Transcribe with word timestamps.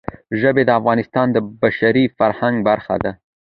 ژبې 0.41 0.63
د 0.65 0.69
افغانستان 0.79 1.27
د 1.31 1.37
بشري 1.61 2.05
فرهنګ 2.17 2.55
برخه 2.69 2.95
ده. 3.03 3.11